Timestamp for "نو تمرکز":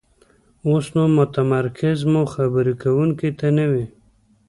1.15-1.99